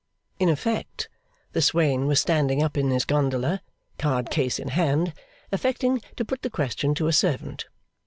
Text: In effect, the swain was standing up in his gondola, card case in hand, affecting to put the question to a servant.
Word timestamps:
In 0.39 0.49
effect, 0.49 1.09
the 1.51 1.61
swain 1.61 2.07
was 2.07 2.19
standing 2.19 2.63
up 2.63 2.75
in 2.75 2.89
his 2.89 3.05
gondola, 3.05 3.61
card 3.99 4.31
case 4.31 4.57
in 4.57 4.69
hand, 4.69 5.13
affecting 5.51 6.01
to 6.15 6.25
put 6.25 6.41
the 6.41 6.49
question 6.49 6.95
to 6.95 7.05
a 7.05 7.13
servant. 7.13 7.67